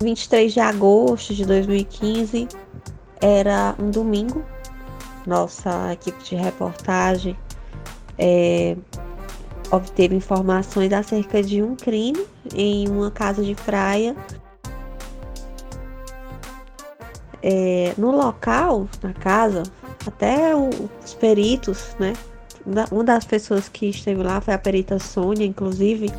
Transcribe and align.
23 0.00 0.52
de 0.52 0.60
agosto 0.60 1.34
de 1.34 1.44
2015 1.44 2.46
era 3.20 3.74
um 3.78 3.90
domingo. 3.90 4.44
Nossa 5.26 5.92
equipe 5.92 6.22
de 6.22 6.36
reportagem 6.36 7.36
é, 8.16 8.76
obteve 9.70 10.14
informações 10.14 10.92
acerca 10.92 11.42
de 11.42 11.62
um 11.62 11.74
crime 11.74 12.24
em 12.54 12.88
uma 12.88 13.10
casa 13.10 13.42
de 13.42 13.54
praia. 13.56 14.16
É, 17.42 17.92
no 17.98 18.10
local, 18.10 18.88
na 19.02 19.12
casa, 19.12 19.64
até 20.06 20.54
os 20.56 21.14
peritos, 21.14 21.96
né? 21.98 22.12
Uma 22.90 23.04
das 23.04 23.24
pessoas 23.24 23.68
que 23.68 23.86
esteve 23.86 24.22
lá 24.22 24.40
foi 24.40 24.54
a 24.54 24.58
perita 24.58 24.98
Sônia, 24.98 25.46
inclusive, 25.46 26.12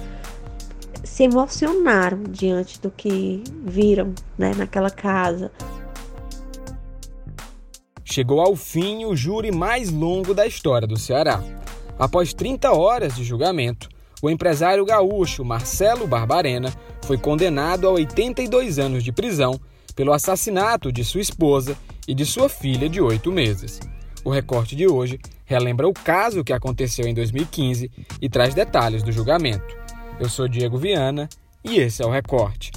se 1.20 1.24
emocionaram 1.26 2.24
diante 2.24 2.80
do 2.80 2.90
que 2.90 3.44
viram 3.66 4.14
né, 4.38 4.54
naquela 4.56 4.90
casa. 4.90 5.52
Chegou 8.06 8.40
ao 8.40 8.56
fim 8.56 9.04
o 9.04 9.14
júri 9.18 9.52
mais 9.52 9.92
longo 9.92 10.34
da 10.34 10.48
história 10.48 10.88
do 10.88 10.98
Ceará. 10.98 11.44
Após 12.00 12.34
30 12.34 12.72
horas 12.72 13.18
de 13.18 13.26
julgamento, 13.26 13.90
o 14.22 14.30
empresário 14.30 14.86
gaúcho 14.86 15.44
Marcelo 15.44 16.08
Barbarena 16.08 16.74
foi 17.02 17.18
condenado 17.18 17.86
a 17.86 17.92
82 17.92 18.80
anos 18.80 19.04
de 19.04 19.12
prisão 19.12 19.60
pelo 19.98 20.14
assassinato 20.14 20.90
de 20.90 21.04
sua 21.04 21.20
esposa 21.20 21.76
e 22.08 22.14
de 22.14 22.26
sua 22.26 22.48
filha 22.48 22.88
de 22.88 23.02
oito 23.02 23.30
meses. 23.30 23.82
O 24.24 24.30
recorte 24.30 24.74
de 24.74 24.88
hoje 24.88 25.20
relembra 25.44 25.86
o 25.86 25.94
caso 25.94 26.46
que 26.46 26.54
aconteceu 26.54 27.06
em 27.06 27.14
2015 27.14 27.92
e 28.22 28.30
traz 28.30 28.54
detalhes 28.54 29.04
do 29.04 29.12
julgamento. 29.12 29.79
Eu 30.20 30.28
sou 30.28 30.50
Diego 30.50 30.78
Viana 30.78 31.30
e 31.64 31.78
esse 31.78 32.04
é 32.04 32.06
o 32.06 32.10
recorte. 32.10 32.74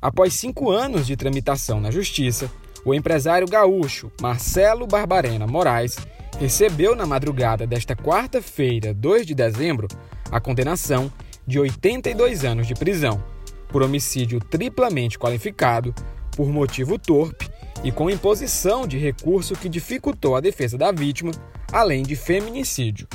Após 0.00 0.34
cinco 0.34 0.70
anos 0.70 1.06
de 1.06 1.16
tramitação 1.16 1.80
na 1.80 1.90
Justiça, 1.90 2.50
o 2.84 2.92
empresário 2.92 3.48
gaúcho 3.48 4.12
Marcelo 4.20 4.86
Barbarena 4.86 5.46
Moraes 5.46 5.96
recebeu 6.38 6.94
na 6.94 7.06
madrugada 7.06 7.66
desta 7.66 7.96
quarta-feira, 7.96 8.92
2 8.92 9.26
de 9.26 9.34
dezembro, 9.34 9.88
a 10.30 10.40
condenação 10.40 11.10
de 11.46 11.58
82 11.58 12.44
anos 12.44 12.66
de 12.66 12.74
prisão 12.74 13.24
por 13.68 13.82
homicídio 13.82 14.40
triplamente 14.40 15.18
qualificado, 15.18 15.94
por 16.36 16.48
motivo 16.48 16.98
torpe 16.98 17.48
e 17.84 17.90
com 17.90 18.10
imposição 18.10 18.86
de 18.86 18.98
recurso 18.98 19.54
que 19.54 19.68
dificultou 19.68 20.36
a 20.36 20.40
defesa 20.40 20.78
da 20.78 20.92
vítima, 20.92 21.32
além 21.72 22.02
de 22.02 22.14
feminicídio. 22.16 23.08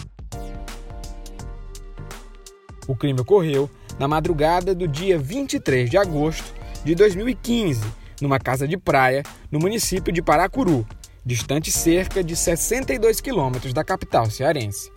O 2.88 2.96
crime 2.96 3.20
ocorreu 3.22 3.70
na 4.00 4.08
madrugada 4.08 4.74
do 4.74 4.88
dia 4.88 5.18
23 5.18 5.90
de 5.90 5.98
agosto 5.98 6.54
de 6.84 6.96
2015 6.96 7.82
numa 8.22 8.40
casa 8.40 8.68
de 8.68 8.78
praia 8.78 9.24
no 9.52 9.60
município 9.60 10.12
de 10.12 10.22
Paracuru, 10.22 10.86
distante 11.26 11.72
cerca 11.72 12.24
de 12.24 12.36
62 12.36 13.22
quilômetros 13.22 13.74
da 13.74 13.84
capital 13.84 14.30
cearense. 14.30 14.92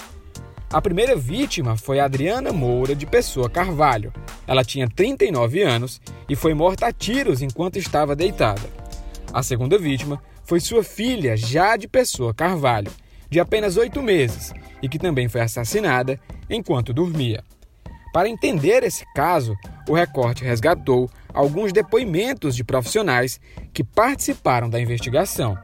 A 0.73 0.81
primeira 0.81 1.17
vítima 1.17 1.77
foi 1.77 1.99
Adriana 1.99 2.53
Moura 2.53 2.95
de 2.95 3.05
Pessoa 3.05 3.51
Carvalho. 3.51 4.13
Ela 4.47 4.63
tinha 4.63 4.89
39 4.89 5.63
anos 5.63 6.01
e 6.29 6.37
foi 6.37 6.55
morta 6.55 6.87
a 6.87 6.93
tiros 6.93 7.43
enquanto 7.43 7.77
estava 7.77 8.15
deitada. 8.15 8.80
A 9.33 9.43
segunda 9.43 9.79
vítima 9.79 10.21
foi 10.43 10.59
sua 10.59 10.83
filha, 10.83 11.37
Jade 11.37 11.87
Pessoa 11.87 12.35
Carvalho, 12.35 12.91
de 13.29 13.39
apenas 13.39 13.77
oito 13.77 14.03
meses, 14.03 14.53
e 14.83 14.89
que 14.89 14.99
também 14.99 15.29
foi 15.29 15.41
assassinada 15.41 16.19
enquanto 16.49 16.93
dormia. 16.93 17.45
Para 18.13 18.29
entender 18.29 18.83
esse 18.83 19.05
caso, 19.15 19.55
o 19.89 19.95
recorte 19.95 20.43
resgatou 20.43 21.09
alguns 21.33 21.73
depoimentos 21.73 22.57
de 22.57 22.65
profissionais 22.65 23.41
que 23.73 23.85
participaram 23.85 24.69
da 24.69 24.81
investigação. 24.81 25.57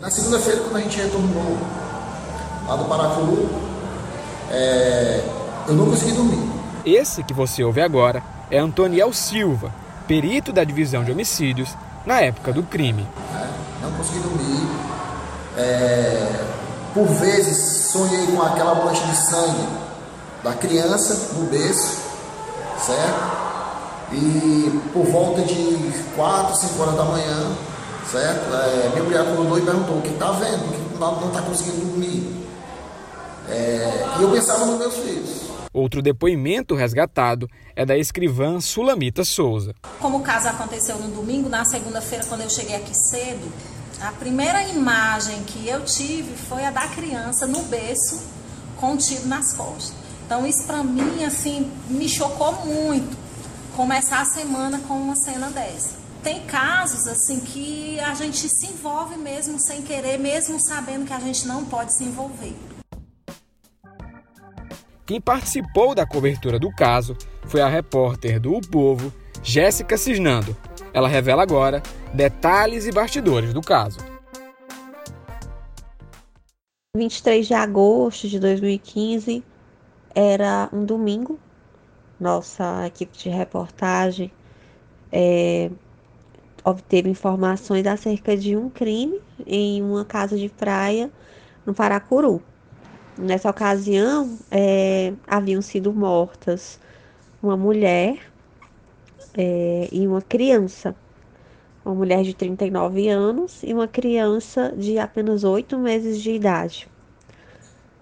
Na 0.00 0.10
segunda-feira, 0.10 0.62
quando 0.62 0.76
a 0.76 0.80
gente 0.80 0.96
retornou 0.96 1.56
lá 2.66 2.76
do 2.76 2.84
Paracuru, 2.86 3.48
é... 4.50 5.22
eu 5.68 5.74
não 5.74 5.86
consegui 5.86 6.12
dormir. 6.12 6.50
Esse 6.84 7.22
que 7.22 7.32
você 7.32 7.62
ouve 7.62 7.80
agora 7.80 8.22
é 8.50 8.58
Antoniel 8.58 9.12
Silva, 9.12 9.72
perito 10.06 10.52
da 10.52 10.64
divisão 10.64 11.04
de 11.04 11.12
homicídios 11.12 11.70
na 12.04 12.20
época 12.20 12.52
do 12.52 12.62
crime. 12.62 13.06
É, 13.34 13.48
não 13.82 13.92
consegui 13.92 14.20
dormir. 14.20 14.68
É... 15.56 16.44
Por 16.94 17.06
vezes 17.06 17.90
sonhei 17.90 18.26
com 18.28 18.40
aquela 18.42 18.74
mancha 18.74 19.04
de 19.06 19.16
sangue 19.16 19.66
da 20.42 20.54
criança 20.54 21.34
no 21.34 21.46
berço, 21.46 21.98
certo? 22.78 23.46
E 24.12 24.80
por 24.92 25.04
volta 25.04 25.42
de 25.42 25.92
4, 26.14 26.56
5 26.56 26.82
horas 26.82 26.94
da 26.94 27.04
manhã, 27.04 27.56
certo? 28.10 28.54
É, 28.54 28.92
meu 28.94 29.06
criado 29.06 29.32
acordou 29.32 29.58
e 29.58 29.62
perguntou: 29.62 29.98
o 29.98 30.02
que 30.02 30.10
está 30.10 30.30
vendo? 30.32 30.64
O 30.64 30.72
que 30.72 30.98
não 30.98 31.28
está 31.28 31.42
conseguindo 31.42 31.84
dormir? 31.84 32.46
É, 33.48 34.06
e 34.18 34.22
eu 34.22 34.30
pensava 34.30 34.64
nos 34.64 34.78
meus 34.78 34.94
filhos. 34.94 35.45
Outro 35.76 36.00
depoimento 36.00 36.74
resgatado 36.74 37.50
é 37.76 37.84
da 37.84 37.98
escrivã 37.98 38.58
Sulamita 38.62 39.22
Souza. 39.24 39.74
Como 40.00 40.16
o 40.16 40.22
caso 40.22 40.48
aconteceu 40.48 40.98
no 40.98 41.08
domingo, 41.08 41.50
na 41.50 41.66
segunda-feira, 41.66 42.24
quando 42.24 42.40
eu 42.40 42.48
cheguei 42.48 42.74
aqui 42.74 42.94
cedo, 42.94 43.46
a 44.00 44.10
primeira 44.12 44.62
imagem 44.68 45.42
que 45.44 45.68
eu 45.68 45.84
tive 45.84 46.34
foi 46.48 46.64
a 46.64 46.70
da 46.70 46.88
criança 46.88 47.46
no 47.46 47.62
berço, 47.64 48.22
com 48.78 48.96
tiro 48.96 49.26
nas 49.26 49.52
costas. 49.52 49.92
Então, 50.24 50.46
isso 50.46 50.64
para 50.64 50.82
mim, 50.82 51.22
assim, 51.26 51.70
me 51.90 52.08
chocou 52.08 52.54
muito 52.64 53.14
começar 53.76 54.22
a 54.22 54.24
semana 54.24 54.78
com 54.88 54.94
uma 54.94 55.14
cena 55.14 55.50
dessa. 55.50 55.90
Tem 56.22 56.40
casos 56.46 57.06
assim 57.06 57.38
que 57.38 58.00
a 58.00 58.14
gente 58.14 58.48
se 58.48 58.68
envolve 58.68 59.18
mesmo 59.18 59.60
sem 59.60 59.82
querer, 59.82 60.18
mesmo 60.18 60.58
sabendo 60.58 61.04
que 61.04 61.12
a 61.12 61.20
gente 61.20 61.46
não 61.46 61.66
pode 61.66 61.94
se 61.94 62.02
envolver. 62.02 62.56
Quem 65.06 65.20
participou 65.20 65.94
da 65.94 66.04
cobertura 66.04 66.58
do 66.58 66.70
caso 66.70 67.16
foi 67.44 67.60
a 67.60 67.68
repórter 67.68 68.40
do 68.40 68.54
O 68.54 68.60
Povo, 68.60 69.12
Jéssica 69.42 69.96
Cisnando. 69.96 70.56
Ela 70.92 71.06
revela 71.06 71.42
agora 71.42 71.82
detalhes 72.12 72.86
e 72.86 72.92
bastidores 72.92 73.54
do 73.54 73.60
caso. 73.60 73.98
23 76.96 77.46
de 77.46 77.54
agosto 77.54 78.26
de 78.26 78.40
2015 78.40 79.44
era 80.14 80.68
um 80.72 80.84
domingo 80.84 81.38
nossa 82.18 82.86
equipe 82.86 83.16
de 83.16 83.28
reportagem 83.28 84.32
é, 85.12 85.70
obteve 86.64 87.08
informações 87.08 87.86
acerca 87.86 88.36
de 88.36 88.56
um 88.56 88.68
crime 88.68 89.20
em 89.46 89.82
uma 89.82 90.04
casa 90.04 90.36
de 90.36 90.48
praia 90.48 91.10
no 91.64 91.74
Paracuru. 91.74 92.42
Nessa 93.18 93.48
ocasião, 93.48 94.38
é, 94.50 95.12
haviam 95.26 95.62
sido 95.62 95.92
mortas 95.92 96.78
uma 97.42 97.56
mulher 97.56 98.18
é, 99.34 99.88
e 99.90 100.06
uma 100.06 100.20
criança. 100.20 100.94
Uma 101.84 101.94
mulher 101.94 102.22
de 102.22 102.34
39 102.34 103.08
anos 103.08 103.62
e 103.62 103.72
uma 103.72 103.88
criança 103.88 104.74
de 104.76 104.98
apenas 104.98 105.44
8 105.44 105.78
meses 105.78 106.20
de 106.20 106.32
idade. 106.32 106.88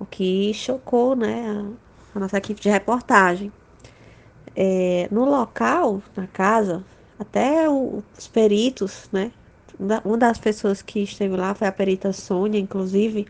O 0.00 0.06
que 0.06 0.52
chocou 0.54 1.14
né, 1.14 1.44
a, 2.14 2.16
a 2.16 2.20
nossa 2.20 2.38
equipe 2.38 2.60
de 2.60 2.68
reportagem. 2.68 3.52
É, 4.56 5.06
no 5.10 5.24
local, 5.24 6.02
na 6.16 6.26
casa, 6.26 6.82
até 7.18 7.68
os 7.68 8.26
peritos, 8.32 9.08
né? 9.12 9.30
Uma 10.04 10.16
das 10.16 10.38
pessoas 10.38 10.80
que 10.82 11.00
esteve 11.00 11.36
lá 11.36 11.54
foi 11.54 11.66
a 11.66 11.72
perita 11.72 12.12
Sônia, 12.12 12.60
inclusive, 12.60 13.26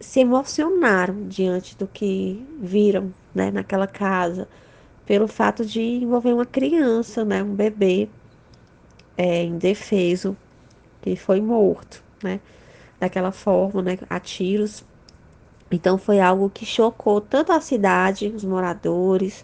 se 0.00 0.20
emocionaram 0.20 1.26
diante 1.28 1.76
do 1.76 1.86
que 1.86 2.46
viram 2.60 3.12
né, 3.34 3.50
naquela 3.50 3.86
casa, 3.86 4.48
pelo 5.04 5.26
fato 5.26 5.64
de 5.64 5.80
envolver 5.80 6.32
uma 6.32 6.46
criança, 6.46 7.24
né, 7.24 7.42
um 7.42 7.54
bebê 7.54 8.08
é, 9.16 9.44
indefeso, 9.44 10.36
que 11.02 11.16
foi 11.16 11.40
morto, 11.40 12.02
né, 12.22 12.40
daquela 13.00 13.32
forma, 13.32 13.82
né, 13.82 13.98
a 14.08 14.20
tiros. 14.20 14.84
Então 15.70 15.98
foi 15.98 16.20
algo 16.20 16.48
que 16.50 16.64
chocou 16.64 17.20
tanto 17.20 17.52
a 17.52 17.60
cidade, 17.60 18.28
os 18.28 18.44
moradores, 18.44 19.42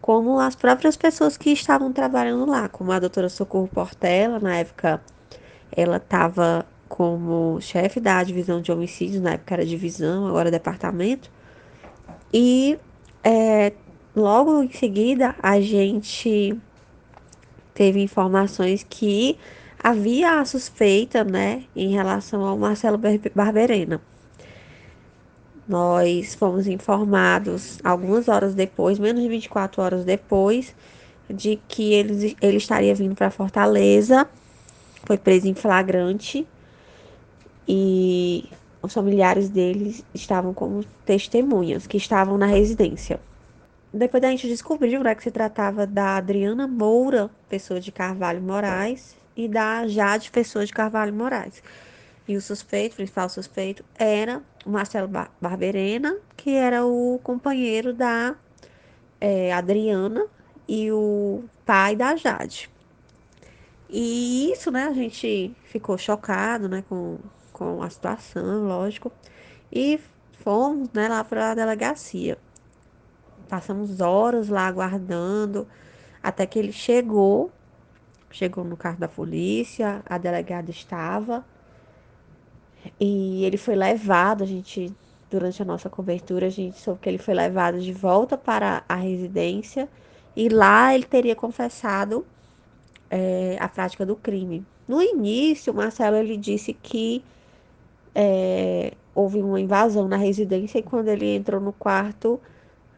como 0.00 0.38
as 0.38 0.54
próprias 0.54 0.96
pessoas 0.96 1.36
que 1.36 1.50
estavam 1.50 1.92
trabalhando 1.92 2.44
lá, 2.44 2.68
como 2.68 2.92
a 2.92 2.98
doutora 2.98 3.28
Socorro 3.28 3.68
Portela, 3.68 4.38
na 4.38 4.56
época 4.56 5.00
ela 5.72 5.96
estava 5.96 6.66
como 6.88 7.60
chefe 7.60 8.00
da 8.00 8.22
divisão 8.22 8.60
de 8.60 8.70
homicídios, 8.70 9.22
na 9.22 9.32
época 9.32 9.54
era 9.54 9.66
divisão, 9.66 10.26
agora 10.26 10.50
departamento, 10.50 11.30
e 12.32 12.78
é, 13.22 13.72
logo 14.14 14.62
em 14.62 14.70
seguida 14.70 15.34
a 15.42 15.60
gente 15.60 16.56
teve 17.74 18.02
informações 18.02 18.84
que 18.88 19.38
havia 19.82 20.40
a 20.40 20.44
suspeita, 20.44 21.24
né, 21.24 21.64
em 21.76 21.90
relação 21.90 22.44
ao 22.44 22.56
Marcelo 22.56 22.98
Barberena. 23.34 24.00
nós 25.68 26.34
fomos 26.34 26.66
informados 26.66 27.78
algumas 27.82 28.28
horas 28.28 28.54
depois, 28.54 28.98
menos 28.98 29.22
de 29.22 29.28
24 29.28 29.82
horas 29.82 30.04
depois, 30.04 30.74
de 31.28 31.58
que 31.68 31.92
ele, 31.94 32.36
ele 32.40 32.56
estaria 32.58 32.94
vindo 32.94 33.14
para 33.14 33.30
Fortaleza. 33.30 34.28
Foi 35.04 35.16
preso 35.18 35.48
em 35.48 35.54
flagrante 35.54 36.46
e 37.66 38.48
os 38.82 38.92
familiares 38.92 39.48
dele 39.48 40.04
estavam 40.12 40.52
como 40.52 40.84
testemunhas 41.04 41.86
que 41.86 41.96
estavam 41.96 42.36
na 42.36 42.46
residência. 42.46 43.20
Depois 43.92 44.22
a 44.24 44.28
gente 44.28 44.48
descobriu 44.48 45.02
né, 45.02 45.14
que 45.14 45.22
se 45.22 45.30
tratava 45.30 45.86
da 45.86 46.16
Adriana 46.16 46.66
Moura, 46.66 47.30
pessoa 47.48 47.80
de 47.80 47.92
Carvalho 47.92 48.42
Moraes, 48.42 49.16
e 49.36 49.48
da 49.48 49.86
Jade, 49.86 50.30
pessoa 50.30 50.66
de 50.66 50.72
Carvalho 50.72 51.12
Moraes. 51.12 51.62
E 52.26 52.36
o 52.36 52.40
suspeito, 52.40 52.94
o 52.94 52.96
principal 52.96 53.28
suspeito, 53.28 53.84
era 53.96 54.42
o 54.64 54.70
Marcelo 54.70 55.08
Barberena, 55.40 56.16
que 56.36 56.54
era 56.54 56.84
o 56.84 57.20
companheiro 57.22 57.92
da 57.92 58.34
é, 59.20 59.52
Adriana 59.52 60.26
e 60.66 60.90
o 60.90 61.44
pai 61.64 61.94
da 61.94 62.16
Jade. 62.16 62.70
E 63.88 64.50
isso, 64.52 64.70
né, 64.70 64.84
a 64.84 64.92
gente 64.92 65.54
ficou 65.66 65.96
chocado, 65.96 66.68
né, 66.68 66.82
com, 66.88 67.18
com 67.54 67.82
a 67.82 67.88
situação, 67.88 68.66
lógico, 68.66 69.10
e 69.72 69.98
fomos, 70.40 70.90
né, 70.92 71.08
lá 71.08 71.24
para 71.24 71.52
a 71.52 71.54
delegacia. 71.54 72.36
Passamos 73.48 74.00
horas 74.00 74.48
lá 74.48 74.66
aguardando, 74.66 75.66
até 76.22 76.44
que 76.44 76.58
ele 76.58 76.72
chegou, 76.72 77.50
chegou 78.30 78.64
no 78.64 78.76
carro 78.76 78.98
da 78.98 79.08
polícia, 79.08 80.02
a 80.04 80.18
delegada 80.18 80.70
estava, 80.70 81.44
e 83.00 83.44
ele 83.44 83.56
foi 83.56 83.76
levado, 83.76 84.42
a 84.42 84.46
gente, 84.46 84.92
durante 85.30 85.62
a 85.62 85.64
nossa 85.64 85.88
cobertura, 85.88 86.46
a 86.46 86.50
gente 86.50 86.78
soube 86.78 87.00
que 87.00 87.08
ele 87.08 87.18
foi 87.18 87.34
levado 87.34 87.80
de 87.80 87.92
volta 87.92 88.36
para 88.36 88.82
a 88.88 88.96
residência 88.96 89.88
e 90.36 90.48
lá 90.48 90.94
ele 90.94 91.04
teria 91.04 91.36
confessado 91.36 92.26
é, 93.08 93.56
a 93.60 93.68
prática 93.68 94.04
do 94.04 94.16
crime. 94.16 94.66
No 94.86 95.00
início, 95.00 95.72
o 95.72 95.76
Marcelo 95.76 96.16
ele 96.16 96.36
disse 96.36 96.74
que 96.74 97.24
é, 98.14 98.92
houve 99.14 99.42
uma 99.42 99.60
invasão 99.60 100.08
na 100.08 100.16
residência 100.16 100.78
e 100.78 100.82
quando 100.82 101.08
ele 101.08 101.36
entrou 101.36 101.60
no 101.60 101.72
quarto, 101.72 102.40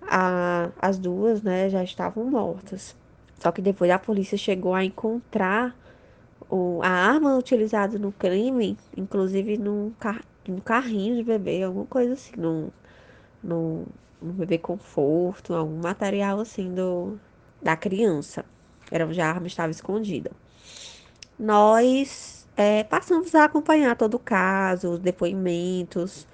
a, 0.02 0.70
as 0.80 0.98
duas 0.98 1.42
né, 1.42 1.68
já 1.68 1.82
estavam 1.82 2.24
mortas. 2.24 2.96
Só 3.38 3.52
que 3.52 3.60
depois 3.60 3.90
a 3.90 3.98
polícia 3.98 4.36
chegou 4.36 4.74
a 4.74 4.84
encontrar 4.84 5.76
o, 6.50 6.80
a 6.82 6.88
arma 6.88 7.36
utilizada 7.36 7.98
no 7.98 8.12
crime, 8.12 8.76
inclusive 8.96 9.58
num, 9.58 9.92
car, 9.98 10.22
num 10.46 10.58
carrinho 10.58 11.16
de 11.16 11.22
bebê, 11.22 11.62
alguma 11.62 11.86
coisa 11.86 12.14
assim, 12.14 12.32
num, 12.36 12.70
num, 13.42 13.84
num 14.20 14.32
bebê 14.32 14.58
conforto, 14.58 15.54
algum 15.54 15.80
material 15.80 16.40
assim 16.40 16.72
do, 16.72 17.18
da 17.62 17.76
criança. 17.76 18.44
Era 18.90 19.06
onde 19.06 19.20
a 19.20 19.28
arma 19.28 19.46
estava 19.46 19.70
escondida. 19.70 20.30
Nós 21.38 22.35
é, 22.56 22.84
passamos 22.84 23.34
a 23.34 23.44
acompanhar 23.44 23.96
todo 23.96 24.14
o 24.14 24.18
caso, 24.18 24.92
os 24.92 24.98
depoimentos, 25.00 26.26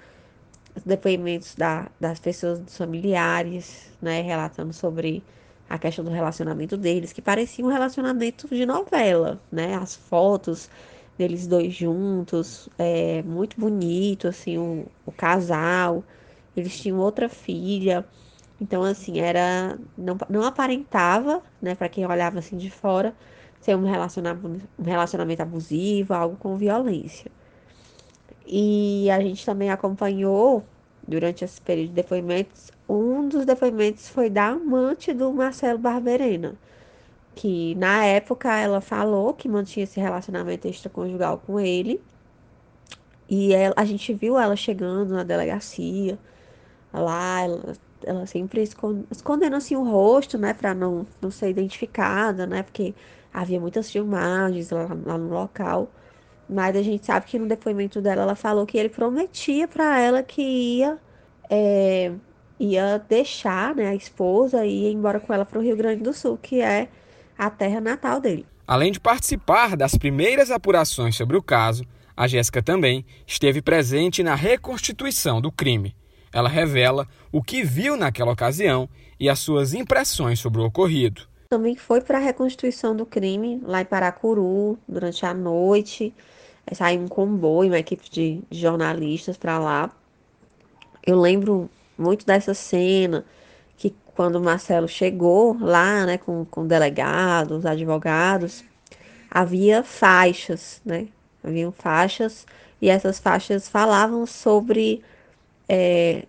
os 0.75 0.83
depoimentos 0.83 1.55
da, 1.55 1.89
das 1.99 2.19
pessoas, 2.19 2.59
dos 2.59 2.77
familiares, 2.77 3.91
né, 4.01 4.21
relatando 4.21 4.73
sobre 4.73 5.23
a 5.69 5.77
questão 5.77 6.05
do 6.05 6.11
relacionamento 6.11 6.77
deles, 6.77 7.13
que 7.13 7.21
parecia 7.21 7.65
um 7.65 7.69
relacionamento 7.69 8.47
de 8.47 8.65
novela, 8.65 9.41
né? 9.51 9.75
As 9.75 9.95
fotos 9.95 10.69
deles 11.17 11.47
dois 11.47 11.73
juntos, 11.73 12.69
é, 12.77 13.23
muito 13.23 13.59
bonito, 13.59 14.27
assim, 14.27 14.57
o, 14.57 14.85
o 15.05 15.11
casal. 15.11 16.03
Eles 16.55 16.79
tinham 16.79 16.99
outra 16.99 17.29
filha. 17.29 18.05
Então, 18.61 18.83
assim, 18.83 19.19
era. 19.19 19.77
Não, 19.97 20.17
não 20.29 20.43
aparentava, 20.43 21.41
né, 21.61 21.75
para 21.75 21.89
quem 21.89 22.05
olhava 22.05 22.39
assim 22.39 22.57
de 22.57 22.69
fora, 22.69 23.15
ser 23.63 23.77
um 23.77 23.85
relacionamento, 23.85 24.67
um 24.77 24.83
relacionamento 24.83 25.41
abusivo, 25.41 26.13
algo 26.13 26.35
com 26.35 26.57
violência. 26.57 27.31
E 28.45 29.09
a 29.09 29.21
gente 29.21 29.45
também 29.45 29.69
acompanhou, 29.71 30.63
durante 31.07 31.45
esse 31.45 31.61
período 31.61 31.89
de 31.89 31.93
depoimentos, 31.93 32.71
um 32.89 33.29
dos 33.29 33.45
depoimentos 33.45 34.09
foi 34.09 34.29
da 34.29 34.47
amante 34.47 35.13
do 35.13 35.31
Marcelo 35.31 35.79
Barberena, 35.79 36.55
que 37.35 37.73
na 37.75 38.05
época 38.05 38.53
ela 38.59 38.81
falou 38.81 39.33
que 39.33 39.47
mantinha 39.47 39.85
esse 39.85 39.99
relacionamento 39.99 40.67
extraconjugal 40.67 41.37
com 41.37 41.57
ele. 41.57 42.01
E 43.29 43.53
ela, 43.53 43.73
a 43.77 43.85
gente 43.85 44.13
viu 44.13 44.37
ela 44.37 44.57
chegando 44.57 45.13
na 45.13 45.23
delegacia, 45.23 46.19
lá, 46.93 47.41
ela, 47.41 47.73
ela 48.03 48.25
sempre 48.25 48.61
escondendo 49.09 49.55
assim 49.55 49.75
o 49.77 49.83
rosto, 49.83 50.37
né, 50.37 50.53
para 50.53 50.73
não, 50.73 51.07
não 51.21 51.31
ser 51.31 51.49
identificada, 51.49 52.45
né, 52.45 52.61
porque 52.61 52.93
havia 53.33 53.59
muitas 53.59 53.91
filmagens 53.91 54.69
lá, 54.69 54.87
lá 55.05 55.17
no 55.17 55.29
local. 55.29 55.91
Mas 56.47 56.75
a 56.75 56.81
gente 56.83 57.05
sabe 57.05 57.25
que 57.25 57.39
no 57.39 57.47
depoimento 57.47 58.01
dela 58.01 58.23
ela 58.23 58.35
falou 58.35 58.65
que 58.65 58.77
ele 58.77 58.89
prometia 58.89 59.67
para 59.67 59.99
ela 59.99 60.21
que 60.21 60.41
ia 60.41 60.99
é, 61.49 62.11
ia 62.59 62.97
deixar 62.97 63.75
né, 63.75 63.87
a 63.87 63.95
esposa 63.95 64.65
e 64.65 64.85
ir 64.85 64.93
embora 64.93 65.19
com 65.19 65.33
ela 65.33 65.45
para 65.45 65.59
o 65.59 65.61
Rio 65.61 65.75
Grande 65.75 66.03
do 66.03 66.13
Sul, 66.13 66.37
que 66.37 66.61
é 66.61 66.87
a 67.37 67.49
terra 67.49 67.81
natal 67.81 68.19
dele. 68.19 68.45
Além 68.65 68.91
de 68.91 68.99
participar 68.99 69.75
das 69.75 69.95
primeiras 69.95 70.49
apurações 70.49 71.15
sobre 71.15 71.35
o 71.35 71.41
caso, 71.41 71.85
a 72.15 72.27
Jéssica 72.27 72.61
também 72.61 73.05
esteve 73.27 73.61
presente 73.61 74.23
na 74.23 74.35
reconstituição 74.35 75.41
do 75.41 75.51
crime. 75.51 75.95
Ela 76.31 76.49
revela 76.49 77.07
o 77.31 77.43
que 77.43 77.63
viu 77.63 77.97
naquela 77.97 78.31
ocasião 78.31 78.89
e 79.19 79.29
as 79.29 79.39
suas 79.39 79.73
impressões 79.73 80.39
sobre 80.39 80.61
o 80.61 80.65
ocorrido. 80.65 81.27
Também 81.53 81.75
foi 81.75 82.01
para 82.01 82.17
a 82.17 82.21
reconstituição 82.21 82.95
do 82.95 83.05
crime 83.05 83.61
lá 83.63 83.81
em 83.81 83.85
Paracuru 83.85 84.75
durante 84.87 85.23
a 85.23 85.35
noite. 85.35 86.11
Saiu 86.71 87.01
um 87.01 87.07
comboio, 87.07 87.69
uma 87.69 87.77
equipe 87.77 88.09
de 88.09 88.41
jornalistas 88.49 89.37
para 89.37 89.59
lá. 89.59 89.91
Eu 91.05 91.15
lembro 91.21 91.69
muito 91.95 92.25
dessa 92.25 92.55
cena 92.55 93.23
que 93.77 93.95
quando 94.15 94.37
o 94.37 94.41
Marcelo 94.41 94.87
chegou 94.87 95.55
lá, 95.61 96.07
né, 96.07 96.17
com, 96.17 96.43
com 96.43 96.65
delegados, 96.65 97.67
advogados, 97.67 98.63
havia 99.29 99.83
faixas, 99.83 100.81
né? 100.83 101.07
Haviam 101.43 101.71
faixas 101.71 102.47
e 102.81 102.89
essas 102.89 103.19
faixas 103.19 103.69
falavam 103.69 104.25
sobre 104.25 105.03
é, 105.69 106.25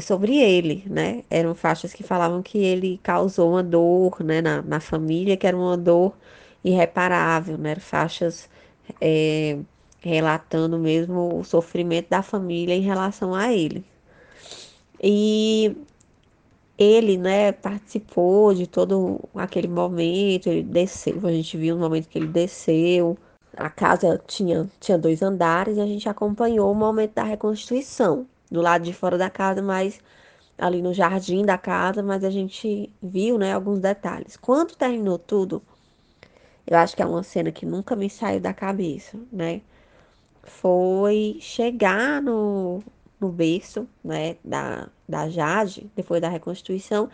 sobre 0.00 0.36
ele, 0.38 0.84
né? 0.86 1.24
Eram 1.30 1.54
faixas 1.54 1.92
que 1.92 2.02
falavam 2.02 2.42
que 2.42 2.58
ele 2.58 2.98
causou 3.02 3.50
uma 3.52 3.62
dor, 3.62 4.22
né, 4.24 4.40
na, 4.42 4.62
na 4.62 4.80
família, 4.80 5.36
que 5.36 5.46
era 5.46 5.56
uma 5.56 5.76
dor 5.76 6.14
irreparável, 6.64 7.58
né? 7.58 7.76
Faixas 7.76 8.48
é, 9.00 9.58
relatando 10.00 10.78
mesmo 10.78 11.40
o 11.40 11.44
sofrimento 11.44 12.08
da 12.10 12.22
família 12.22 12.74
em 12.74 12.82
relação 12.82 13.34
a 13.34 13.52
ele, 13.52 13.84
e 15.02 15.76
ele, 16.78 17.16
né, 17.16 17.52
participou 17.52 18.54
de 18.54 18.66
todo 18.66 19.20
aquele 19.34 19.68
momento, 19.68 20.48
ele 20.48 20.62
desceu, 20.62 21.20
a 21.26 21.32
gente 21.32 21.56
viu 21.56 21.74
no 21.74 21.80
momento 21.82 22.08
que 22.08 22.18
ele 22.18 22.28
desceu. 22.28 23.16
A 23.56 23.70
casa 23.70 24.22
tinha, 24.26 24.68
tinha 24.80 24.98
dois 24.98 25.22
andares 25.22 25.76
e 25.78 25.80
a 25.80 25.86
gente 25.86 26.08
acompanhou 26.08 26.70
o 26.70 26.74
momento 26.74 27.14
da 27.14 27.22
reconstituição. 27.24 28.26
Do 28.50 28.60
lado 28.60 28.84
de 28.84 28.92
fora 28.92 29.18
da 29.18 29.28
casa, 29.30 29.62
mas 29.62 30.00
ali 30.58 30.80
no 30.82 30.94
jardim 30.94 31.44
da 31.44 31.58
casa, 31.58 32.02
mas 32.02 32.24
a 32.24 32.30
gente 32.30 32.90
viu, 33.02 33.38
né, 33.38 33.52
alguns 33.52 33.80
detalhes. 33.80 34.36
Quando 34.36 34.74
terminou 34.74 35.18
tudo, 35.18 35.62
eu 36.66 36.76
acho 36.78 36.96
que 36.96 37.02
é 37.02 37.06
uma 37.06 37.22
cena 37.22 37.52
que 37.52 37.66
nunca 37.66 37.94
me 37.94 38.10
saiu 38.10 38.40
da 38.40 38.52
cabeça, 38.52 39.18
né? 39.32 39.60
Foi 40.42 41.38
chegar 41.40 42.22
no, 42.22 42.82
no 43.20 43.28
berço, 43.30 43.88
né, 44.02 44.36
da, 44.44 44.88
da 45.08 45.28
Jade, 45.28 45.90
depois 45.94 46.20
da 46.20 46.28
reconstituição, 46.28 47.08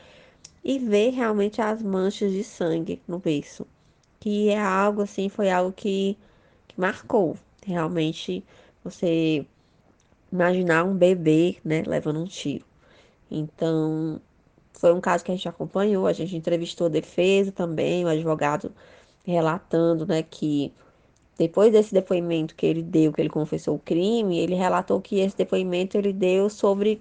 e 0.64 0.78
ver 0.78 1.10
realmente 1.10 1.60
as 1.60 1.82
manchas 1.82 2.32
de 2.32 2.44
sangue 2.44 3.02
no 3.06 3.18
berço. 3.18 3.66
Que 4.20 4.50
é 4.50 4.60
algo 4.60 5.02
assim, 5.02 5.28
foi 5.28 5.50
algo 5.50 5.72
que, 5.72 6.16
que 6.68 6.80
marcou. 6.80 7.36
Realmente 7.66 8.44
você 8.84 9.46
imaginar 10.32 10.84
um 10.84 10.94
bebê, 10.94 11.58
né, 11.64 11.82
levando 11.86 12.20
um 12.20 12.24
tiro. 12.24 12.64
Então, 13.30 14.20
foi 14.72 14.92
um 14.92 15.00
caso 15.00 15.24
que 15.24 15.30
a 15.30 15.34
gente 15.34 15.48
acompanhou, 15.48 16.06
a 16.06 16.12
gente 16.12 16.36
entrevistou 16.36 16.86
a 16.86 16.90
defesa 16.90 17.52
também, 17.52 18.04
o 18.04 18.08
advogado 18.08 18.72
relatando, 19.24 20.06
né, 20.06 20.22
que 20.22 20.72
depois 21.38 21.72
desse 21.72 21.92
depoimento 21.94 22.54
que 22.54 22.66
ele 22.66 22.82
deu, 22.82 23.12
que 23.12 23.20
ele 23.20 23.28
confessou 23.30 23.76
o 23.76 23.78
crime, 23.78 24.38
ele 24.38 24.54
relatou 24.54 25.00
que 25.00 25.20
esse 25.20 25.36
depoimento 25.36 25.96
ele 25.96 26.12
deu 26.12 26.48
sobre 26.50 27.00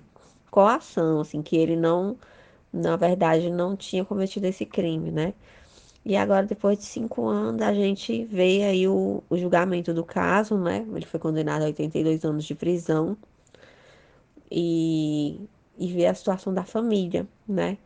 coação, 0.49 1.21
assim, 1.21 1.41
que 1.41 1.57
ele 1.57 1.75
não, 1.75 2.17
na 2.73 2.95
verdade, 2.95 3.49
não 3.49 3.75
tinha 3.75 4.05
cometido 4.05 4.47
esse 4.47 4.65
crime, 4.65 5.11
né? 5.11 5.33
E 6.05 6.15
agora, 6.15 6.45
depois 6.45 6.77
de 6.79 6.85
cinco 6.85 7.27
anos, 7.27 7.61
a 7.61 7.73
gente 7.73 8.25
vê 8.25 8.63
aí 8.63 8.87
o, 8.87 9.23
o 9.29 9.37
julgamento 9.37 9.93
do 9.93 10.03
caso, 10.03 10.57
né? 10.57 10.85
Ele 10.95 11.05
foi 11.05 11.19
condenado 11.19 11.63
a 11.63 11.65
82 11.65 12.23
anos 12.25 12.45
de 12.45 12.55
prisão. 12.55 13.17
e, 14.49 15.39
e 15.77 15.87
ver 15.93 16.07
a 16.07 16.13
situação 16.13 16.53
da 16.53 16.63
família, 16.63 17.27
né? 17.47 17.77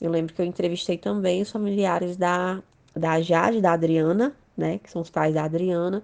Eu 0.00 0.10
lembro 0.10 0.34
que 0.34 0.42
eu 0.42 0.46
entrevistei 0.46 0.98
também 0.98 1.42
os 1.42 1.50
familiares 1.50 2.16
da, 2.16 2.62
da 2.96 3.20
Jade, 3.22 3.60
da 3.60 3.72
Adriana, 3.74 4.34
né? 4.56 4.78
Que 4.78 4.90
são 4.90 5.02
os 5.02 5.10
pais 5.10 5.34
da 5.34 5.44
Adriana, 5.44 6.02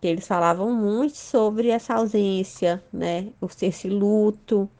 que 0.00 0.08
eles 0.08 0.26
falavam 0.28 0.72
muito 0.74 1.16
sobre 1.16 1.70
essa 1.70 1.94
ausência, 1.96 2.82
né? 2.92 3.32
Esse 3.62 3.88
luto. 3.90 4.70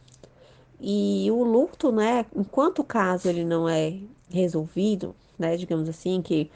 E 0.80 1.28
o 1.30 1.42
luto, 1.42 1.90
né? 1.90 2.25
Enquanto 2.35 2.80
o 2.80 2.85
caso 2.85 3.28
ele 3.28 3.44
não 3.44 3.68
é 3.68 3.99
resolvido, 4.30 5.14
né? 5.38 5.56
Digamos 5.56 5.88
assim, 5.88 6.23
que 6.23 6.50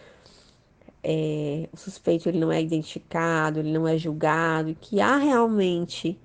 é, 1.02 1.68
o 1.72 1.76
suspeito 1.76 2.28
ele 2.28 2.38
não 2.38 2.52
é 2.52 2.62
identificado, 2.62 3.58
ele 3.58 3.72
não 3.72 3.86
é 3.88 3.98
julgado, 3.98 4.76
que 4.80 5.00
há 5.00 5.16
realmente 5.16 6.18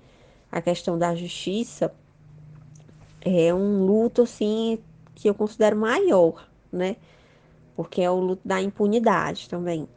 a 0.50 0.60
questão 0.60 0.98
da 0.98 1.14
justiça, 1.14 1.92
é 3.20 3.52
um 3.52 3.84
luto 3.84 4.22
assim 4.22 4.78
que 5.14 5.28
eu 5.28 5.34
considero 5.34 5.76
maior, 5.76 6.48
né? 6.72 6.96
Porque 7.74 8.00
é 8.00 8.10
o 8.10 8.20
luto 8.20 8.42
da 8.46 8.62
impunidade 8.62 9.48
também. 9.48 9.88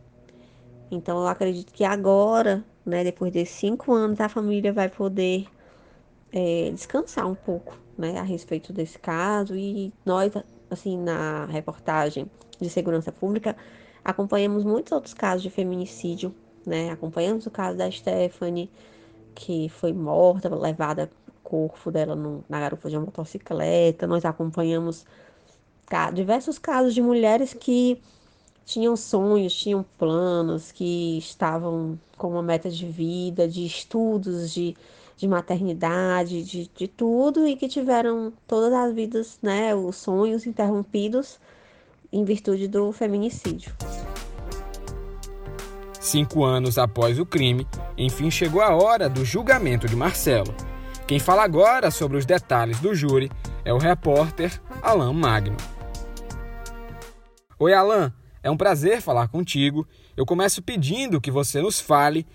Então 0.89 1.19
eu 1.19 1.27
acredito 1.27 1.71
que 1.71 1.83
agora, 1.83 2.63
né, 2.85 3.03
depois 3.03 3.31
de 3.31 3.45
cinco 3.45 3.93
anos, 3.93 4.19
a 4.19 4.27
família 4.27 4.73
vai 4.73 4.89
poder 4.89 5.47
é, 6.31 6.71
descansar 6.71 7.27
um 7.27 7.35
pouco, 7.35 7.77
né, 8.01 8.19
a 8.19 8.23
respeito 8.23 8.73
desse 8.73 8.99
caso. 8.99 9.55
E 9.55 9.93
nós, 10.05 10.33
assim, 10.69 10.97
na 10.97 11.45
reportagem 11.45 12.29
de 12.59 12.69
segurança 12.69 13.11
pública, 13.11 13.55
acompanhamos 14.03 14.63
muitos 14.63 14.91
outros 14.91 15.13
casos 15.13 15.43
de 15.43 15.49
feminicídio, 15.49 16.33
né? 16.65 16.89
Acompanhamos 16.89 17.45
o 17.45 17.51
caso 17.51 17.77
da 17.77 17.89
Stephanie, 17.89 18.69
que 19.33 19.69
foi 19.69 19.93
morta, 19.93 20.53
levada 20.53 21.09
corpo 21.43 21.91
dela 21.91 22.15
no, 22.15 22.43
na 22.47 22.59
garupa 22.61 22.89
de 22.89 22.95
uma 22.95 23.05
motocicleta. 23.05 24.07
Nós 24.07 24.23
acompanhamos 24.23 25.05
diversos 26.13 26.57
casos 26.57 26.93
de 26.93 27.01
mulheres 27.01 27.53
que 27.53 28.01
tinham 28.65 28.95
sonhos, 28.95 29.53
tinham 29.53 29.83
planos, 29.97 30.71
que 30.71 31.17
estavam 31.17 31.99
com 32.17 32.29
uma 32.29 32.41
meta 32.41 32.69
de 32.69 32.85
vida, 32.87 33.47
de 33.47 33.65
estudos, 33.65 34.53
de, 34.53 34.77
de 35.21 35.27
maternidade, 35.27 36.41
de, 36.41 36.67
de 36.75 36.87
tudo, 36.87 37.47
e 37.47 37.55
que 37.55 37.67
tiveram 37.67 38.33
todas 38.47 38.73
as 38.73 38.91
vidas, 38.91 39.37
né, 39.39 39.75
os 39.75 39.95
sonhos 39.95 40.47
interrompidos 40.47 41.39
em 42.11 42.25
virtude 42.25 42.67
do 42.67 42.91
feminicídio. 42.91 43.71
Cinco 45.99 46.43
anos 46.43 46.79
após 46.79 47.19
o 47.19 47.25
crime, 47.25 47.67
enfim 47.95 48.31
chegou 48.31 48.63
a 48.63 48.75
hora 48.75 49.07
do 49.07 49.23
julgamento 49.23 49.87
de 49.87 49.95
Marcelo. 49.95 50.55
Quem 51.05 51.19
fala 51.19 51.43
agora 51.43 51.91
sobre 51.91 52.17
os 52.17 52.25
detalhes 52.25 52.79
do 52.79 52.95
júri 52.95 53.29
é 53.63 53.71
o 53.71 53.77
repórter 53.77 54.59
Alain 54.81 55.13
Magno. 55.13 55.57
Oi, 57.59 57.75
Alain, 57.75 58.11
é 58.41 58.49
um 58.49 58.57
prazer 58.57 59.01
falar 59.01 59.27
contigo. 59.27 59.87
Eu 60.17 60.25
começo 60.25 60.63
pedindo 60.63 61.21
que 61.21 61.29
você 61.29 61.61
nos 61.61 61.79
fale 61.79 62.25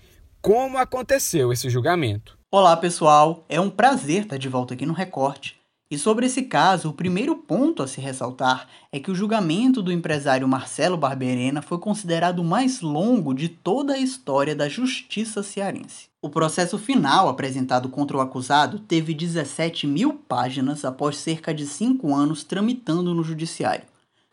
como 0.41 0.77
aconteceu 0.77 1.51
esse 1.51 1.69
julgamento. 1.69 2.36
Olá, 2.49 2.77
pessoal. 2.77 3.43
É 3.49 3.59
um 3.59 3.69
prazer 3.69 4.21
estar 4.21 4.37
de 4.37 4.47
volta 4.47 4.73
aqui 4.73 4.85
no 4.85 4.93
Recorte. 4.93 5.59
E 5.91 5.97
sobre 5.97 6.27
esse 6.27 6.43
caso, 6.43 6.89
o 6.89 6.93
primeiro 6.93 7.35
ponto 7.35 7.83
a 7.83 7.87
se 7.87 7.99
ressaltar 7.99 8.69
é 8.89 9.01
que 9.01 9.11
o 9.11 9.15
julgamento 9.15 9.81
do 9.81 9.91
empresário 9.91 10.47
Marcelo 10.47 10.95
Barberena 10.95 11.61
foi 11.61 11.77
considerado 11.77 12.39
o 12.39 12.45
mais 12.45 12.79
longo 12.79 13.33
de 13.33 13.49
toda 13.49 13.95
a 13.95 13.99
história 13.99 14.55
da 14.55 14.69
justiça 14.69 15.43
cearense. 15.43 16.07
O 16.21 16.29
processo 16.29 16.77
final 16.77 17.27
apresentado 17.27 17.89
contra 17.89 18.15
o 18.15 18.21
acusado 18.21 18.79
teve 18.79 19.13
17 19.13 19.85
mil 19.85 20.13
páginas 20.13 20.85
após 20.85 21.17
cerca 21.17 21.53
de 21.53 21.65
cinco 21.65 22.15
anos 22.15 22.45
tramitando 22.45 23.13
no 23.13 23.25
judiciário. 23.25 23.83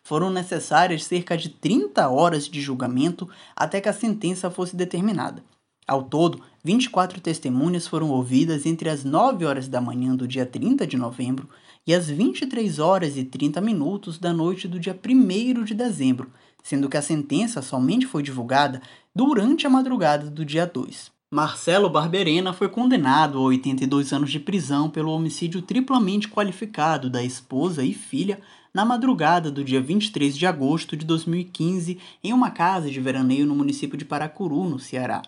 Foram 0.04 0.30
necessárias 0.30 1.02
cerca 1.02 1.36
de 1.36 1.48
30 1.48 2.08
horas 2.08 2.46
de 2.46 2.60
julgamento 2.60 3.28
até 3.56 3.80
que 3.80 3.88
a 3.88 3.92
sentença 3.92 4.52
fosse 4.52 4.76
determinada. 4.76 5.42
Ao 5.86 6.02
todo, 6.02 6.40
24 6.64 7.20
testemunhas 7.20 7.86
foram 7.86 8.08
ouvidas 8.08 8.64
entre 8.64 8.88
as 8.88 9.04
9 9.04 9.44
horas 9.44 9.68
da 9.68 9.82
manhã 9.82 10.16
do 10.16 10.26
dia 10.26 10.46
30 10.46 10.86
de 10.86 10.96
novembro 10.96 11.46
e 11.86 11.92
as 11.92 12.08
23 12.08 12.78
horas 12.78 13.18
e 13.18 13.24
30 13.24 13.60
minutos 13.60 14.18
da 14.18 14.32
noite 14.32 14.66
do 14.66 14.80
dia 14.80 14.98
1 14.98 15.62
de 15.62 15.74
dezembro, 15.74 16.30
sendo 16.62 16.88
que 16.88 16.96
a 16.96 17.02
sentença 17.02 17.60
somente 17.60 18.06
foi 18.06 18.22
divulgada 18.22 18.80
durante 19.14 19.66
a 19.66 19.70
madrugada 19.70 20.30
do 20.30 20.42
dia 20.42 20.66
2. 20.66 21.12
Marcelo 21.30 21.90
Barberena 21.90 22.54
foi 22.54 22.68
condenado 22.68 23.38
a 23.38 23.42
82 23.42 24.12
anos 24.12 24.30
de 24.30 24.40
prisão 24.40 24.88
pelo 24.88 25.10
homicídio 25.10 25.60
triplamente 25.60 26.28
qualificado 26.28 27.10
da 27.10 27.22
esposa 27.22 27.84
e 27.84 27.92
filha 27.92 28.40
na 28.72 28.86
madrugada 28.86 29.50
do 29.50 29.62
dia 29.62 29.82
23 29.82 30.34
de 30.34 30.46
agosto 30.46 30.96
de 30.96 31.04
2015 31.04 31.98
em 32.22 32.32
uma 32.32 32.50
casa 32.50 32.90
de 32.90 33.00
veraneio 33.00 33.44
no 33.44 33.54
município 33.54 33.98
de 33.98 34.04
Paracuru, 34.04 34.64
no 34.64 34.78
Ceará. 34.78 35.22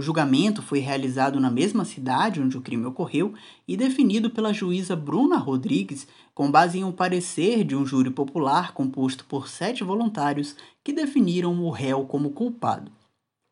O 0.00 0.02
julgamento 0.02 0.62
foi 0.62 0.78
realizado 0.78 1.38
na 1.38 1.50
mesma 1.50 1.84
cidade 1.84 2.40
onde 2.40 2.56
o 2.56 2.62
crime 2.62 2.86
ocorreu 2.86 3.34
e 3.68 3.76
definido 3.76 4.30
pela 4.30 4.50
juíza 4.50 4.96
Bruna 4.96 5.36
Rodrigues 5.36 6.08
com 6.34 6.50
base 6.50 6.78
em 6.78 6.84
um 6.84 6.90
parecer 6.90 7.64
de 7.64 7.76
um 7.76 7.84
júri 7.84 8.08
popular 8.08 8.72
composto 8.72 9.26
por 9.26 9.46
sete 9.46 9.84
voluntários 9.84 10.56
que 10.82 10.90
definiram 10.90 11.62
o 11.62 11.68
réu 11.68 12.06
como 12.06 12.30
culpado. 12.30 12.90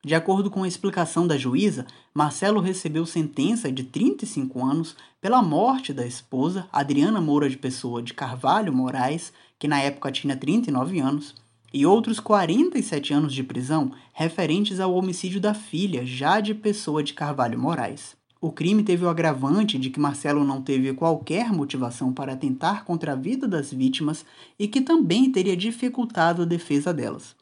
De 0.02 0.14
acordo 0.14 0.50
com 0.50 0.62
a 0.62 0.68
explicação 0.68 1.26
da 1.26 1.36
juíza, 1.36 1.84
Marcelo 2.14 2.62
recebeu 2.62 3.04
sentença 3.04 3.70
de 3.70 3.84
35 3.84 4.64
anos 4.64 4.96
pela 5.20 5.42
morte 5.42 5.92
da 5.92 6.06
esposa, 6.06 6.66
Adriana 6.72 7.20
Moura 7.20 7.50
de 7.50 7.58
Pessoa 7.58 8.02
de 8.02 8.14
Carvalho 8.14 8.72
Moraes, 8.72 9.34
que 9.58 9.68
na 9.68 9.82
época 9.82 10.10
tinha 10.10 10.34
39 10.34 10.98
anos, 10.98 11.34
e 11.72 11.84
outros 11.84 12.18
47 12.18 13.12
anos 13.12 13.34
de 13.34 13.42
prisão 13.42 13.92
referentes 14.12 14.80
ao 14.80 14.94
homicídio 14.94 15.40
da 15.40 15.52
filha, 15.54 16.04
Jade 16.04 16.54
Pessoa 16.54 17.02
de 17.02 17.12
Carvalho 17.12 17.58
Moraes. 17.58 18.16
O 18.40 18.52
crime 18.52 18.84
teve 18.84 19.04
o 19.04 19.08
agravante 19.08 19.76
de 19.78 19.90
que 19.90 19.98
Marcelo 19.98 20.44
não 20.44 20.62
teve 20.62 20.92
qualquer 20.94 21.52
motivação 21.52 22.12
para 22.12 22.32
atentar 22.34 22.84
contra 22.84 23.12
a 23.12 23.16
vida 23.16 23.48
das 23.48 23.72
vítimas 23.72 24.24
e 24.58 24.68
que 24.68 24.80
também 24.80 25.30
teria 25.30 25.56
dificultado 25.56 26.42
a 26.42 26.44
defesa 26.44 26.94
delas. 26.94 27.34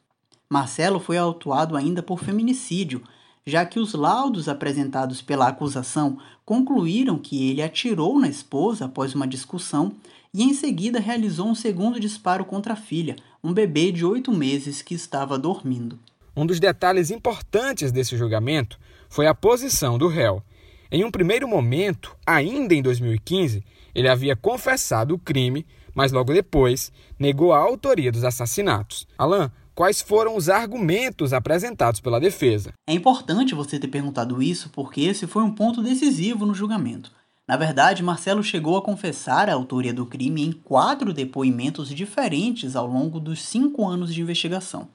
Marcelo 0.49 0.99
foi 0.99 1.17
autuado 1.17 1.77
ainda 1.77 2.01
por 2.01 2.19
feminicídio, 2.19 3.03
já 3.45 3.65
que 3.65 3.79
os 3.79 3.93
laudos 3.93 4.49
apresentados 4.49 5.21
pela 5.21 5.47
acusação 5.47 6.17
concluíram 6.43 7.17
que 7.17 7.49
ele 7.49 7.61
atirou 7.61 8.19
na 8.19 8.27
esposa 8.27 8.85
após 8.85 9.13
uma 9.13 9.27
discussão 9.27 9.93
e 10.33 10.43
em 10.43 10.53
seguida 10.53 10.99
realizou 10.99 11.47
um 11.47 11.55
segundo 11.55 11.99
disparo 11.99 12.43
contra 12.43 12.73
a 12.73 12.77
filha, 12.77 13.15
um 13.47 13.53
bebê 13.53 13.93
de 13.93 14.05
oito 14.05 14.29
meses 14.33 14.81
que 14.81 14.93
estava 14.93 15.39
dormindo. 15.39 15.97
Um 16.35 16.45
dos 16.45 16.59
detalhes 16.59 17.09
importantes 17.09 17.93
desse 17.93 18.17
julgamento 18.17 18.77
foi 19.07 19.25
a 19.25 19.33
posição 19.33 19.97
do 19.97 20.09
réu. 20.09 20.43
Em 20.91 21.05
um 21.05 21.09
primeiro 21.09 21.47
momento, 21.47 22.13
ainda 22.25 22.75
em 22.75 22.81
2015, 22.81 23.63
ele 23.95 24.09
havia 24.09 24.35
confessado 24.35 25.15
o 25.15 25.17
crime, 25.17 25.65
mas 25.95 26.11
logo 26.11 26.33
depois 26.33 26.91
negou 27.17 27.53
a 27.53 27.59
autoria 27.59 28.11
dos 28.11 28.25
assassinatos. 28.25 29.07
Alain, 29.17 29.49
quais 29.73 30.01
foram 30.01 30.35
os 30.35 30.49
argumentos 30.49 31.31
apresentados 31.31 32.01
pela 32.01 32.19
defesa. 32.19 32.73
É 32.85 32.93
importante 32.93 33.55
você 33.55 33.79
ter 33.79 33.87
perguntado 33.87 34.43
isso 34.43 34.69
porque 34.71 34.99
esse 34.99 35.25
foi 35.25 35.43
um 35.43 35.55
ponto 35.55 35.81
decisivo 35.81 36.45
no 36.45 36.53
julgamento. 36.53 37.13
Na 37.47 37.55
verdade, 37.55 38.03
Marcelo 38.03 38.43
chegou 38.43 38.75
a 38.75 38.81
confessar 38.81 39.49
a 39.49 39.53
autoria 39.53 39.93
do 39.93 40.05
crime 40.05 40.43
em 40.43 40.51
quatro 40.51 41.13
depoimentos 41.13 41.87
diferentes 41.89 42.75
ao 42.75 42.85
longo 42.85 43.21
dos 43.21 43.41
cinco 43.41 43.87
anos 43.87 44.13
de 44.13 44.21
investigação. 44.21 44.89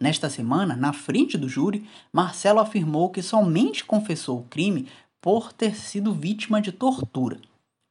Nesta 0.00 0.30
semana, 0.30 0.74
na 0.74 0.94
frente 0.94 1.36
do 1.36 1.46
júri, 1.46 1.86
Marcelo 2.10 2.58
afirmou 2.58 3.10
que 3.10 3.20
somente 3.20 3.84
confessou 3.84 4.38
o 4.38 4.44
crime 4.44 4.88
por 5.20 5.52
ter 5.52 5.76
sido 5.76 6.14
vítima 6.14 6.58
de 6.58 6.72
tortura. 6.72 7.38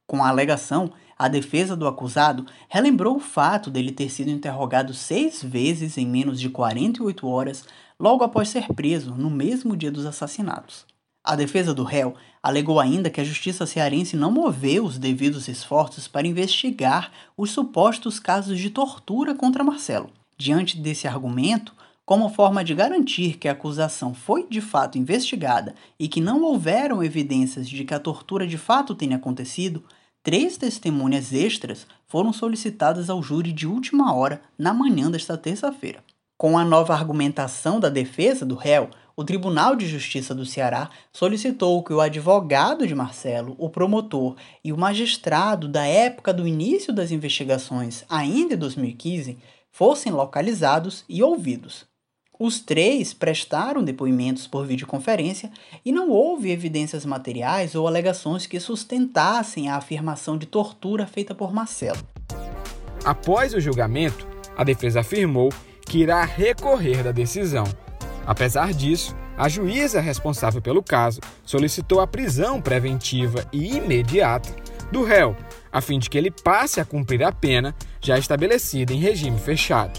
Com 0.08 0.24
a 0.24 0.28
alegação, 0.28 0.90
a 1.16 1.28
defesa 1.28 1.76
do 1.76 1.86
acusado 1.86 2.44
relembrou 2.68 3.14
o 3.14 3.20
fato 3.20 3.70
dele 3.70 3.92
ter 3.92 4.10
sido 4.10 4.28
interrogado 4.28 4.92
seis 4.92 5.40
vezes 5.40 5.96
em 5.96 6.04
menos 6.04 6.40
de 6.40 6.50
48 6.50 7.28
horas 7.28 7.64
logo 7.96 8.24
após 8.24 8.48
ser 8.48 8.66
preso, 8.74 9.14
no 9.14 9.30
mesmo 9.30 9.76
dia 9.76 9.92
dos 9.92 10.04
assassinatos. 10.04 10.89
A 11.22 11.36
defesa 11.36 11.74
do 11.74 11.84
réu 11.84 12.14
alegou 12.42 12.80
ainda 12.80 13.10
que 13.10 13.20
a 13.20 13.24
justiça 13.24 13.66
cearense 13.66 14.16
não 14.16 14.30
moveu 14.30 14.84
os 14.84 14.98
devidos 14.98 15.48
esforços 15.48 16.08
para 16.08 16.26
investigar 16.26 17.12
os 17.36 17.50
supostos 17.50 18.18
casos 18.18 18.58
de 18.58 18.70
tortura 18.70 19.34
contra 19.34 19.64
Marcelo. 19.64 20.10
Diante 20.38 20.78
desse 20.78 21.06
argumento, 21.06 21.74
como 22.04 22.28
forma 22.30 22.64
de 22.64 22.74
garantir 22.74 23.36
que 23.36 23.48
a 23.48 23.52
acusação 23.52 24.14
foi 24.14 24.46
de 24.48 24.60
fato 24.60 24.96
investigada 24.96 25.74
e 25.98 26.08
que 26.08 26.20
não 26.20 26.42
houveram 26.42 27.04
evidências 27.04 27.68
de 27.68 27.84
que 27.84 27.94
a 27.94 28.00
tortura 28.00 28.46
de 28.46 28.56
fato 28.56 28.94
tenha 28.94 29.16
acontecido, 29.16 29.84
Três 30.22 30.58
testemunhas 30.58 31.32
extras 31.32 31.86
foram 32.06 32.30
solicitadas 32.30 33.08
ao 33.08 33.22
júri 33.22 33.52
de 33.52 33.66
última 33.66 34.14
hora 34.14 34.42
na 34.58 34.74
manhã 34.74 35.10
desta 35.10 35.34
terça-feira. 35.34 36.04
Com 36.36 36.58
a 36.58 36.64
nova 36.64 36.92
argumentação 36.92 37.80
da 37.80 37.88
defesa 37.88 38.44
do 38.44 38.54
réu, 38.54 38.90
o 39.20 39.24
Tribunal 39.24 39.76
de 39.76 39.86
Justiça 39.86 40.34
do 40.34 40.46
Ceará 40.46 40.88
solicitou 41.12 41.82
que 41.82 41.92
o 41.92 42.00
advogado 42.00 42.86
de 42.86 42.94
Marcelo, 42.94 43.54
o 43.58 43.68
promotor 43.68 44.34
e 44.64 44.72
o 44.72 44.78
magistrado 44.78 45.68
da 45.68 45.84
época 45.84 46.32
do 46.32 46.48
início 46.48 46.90
das 46.90 47.10
investigações, 47.10 48.02
ainda 48.08 48.54
em 48.54 48.56
2015, 48.56 49.36
fossem 49.70 50.10
localizados 50.10 51.04
e 51.06 51.22
ouvidos. 51.22 51.84
Os 52.38 52.60
três 52.60 53.12
prestaram 53.12 53.84
depoimentos 53.84 54.46
por 54.46 54.66
videoconferência 54.66 55.50
e 55.84 55.92
não 55.92 56.08
houve 56.08 56.50
evidências 56.50 57.04
materiais 57.04 57.74
ou 57.74 57.86
alegações 57.86 58.46
que 58.46 58.58
sustentassem 58.58 59.68
a 59.68 59.76
afirmação 59.76 60.38
de 60.38 60.46
tortura 60.46 61.06
feita 61.06 61.34
por 61.34 61.52
Marcelo. 61.52 62.00
Após 63.04 63.52
o 63.52 63.60
julgamento, 63.60 64.26
a 64.56 64.64
defesa 64.64 65.00
afirmou 65.00 65.50
que 65.84 65.98
irá 65.98 66.24
recorrer 66.24 67.02
da 67.02 67.12
decisão. 67.12 67.64
Apesar 68.26 68.72
disso, 68.72 69.16
a 69.36 69.48
juíza 69.48 70.00
responsável 70.00 70.60
pelo 70.60 70.82
caso 70.82 71.20
solicitou 71.44 72.00
a 72.00 72.06
prisão 72.06 72.60
preventiva 72.60 73.46
e 73.52 73.76
imediata 73.76 74.54
do 74.92 75.04
réu, 75.04 75.36
a 75.72 75.80
fim 75.80 75.98
de 75.98 76.10
que 76.10 76.18
ele 76.18 76.30
passe 76.30 76.80
a 76.80 76.84
cumprir 76.84 77.22
a 77.22 77.32
pena 77.32 77.74
já 78.00 78.18
estabelecida 78.18 78.92
em 78.92 78.98
regime 78.98 79.38
fechado. 79.38 79.98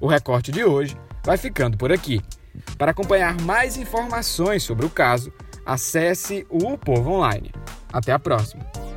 O 0.00 0.06
recorte 0.06 0.52
de 0.52 0.64
hoje 0.64 0.96
vai 1.24 1.36
ficando 1.36 1.76
por 1.76 1.92
aqui. 1.92 2.20
Para 2.76 2.90
acompanhar 2.90 3.40
mais 3.42 3.76
informações 3.76 4.62
sobre 4.62 4.86
o 4.86 4.90
caso, 4.90 5.32
acesse 5.64 6.46
o 6.48 6.76
Povo 6.76 7.10
Online. 7.10 7.50
Até 7.92 8.12
a 8.12 8.18
próxima! 8.18 8.87